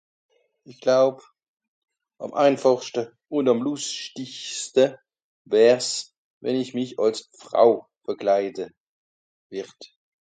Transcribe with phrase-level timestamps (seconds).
[0.69, 1.15] isch glaub
[2.23, 3.01] àm einfàchschte
[3.35, 4.85] ùn àm lustischste
[5.51, 5.89] wärs
[6.41, 7.71] wenn ìsch mich àls frau
[8.05, 8.65] beklaide
[9.51, 9.79] wìrt